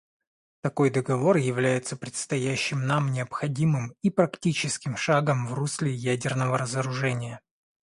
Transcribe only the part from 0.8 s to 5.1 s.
договор является предстоящим нам необходимым и практическим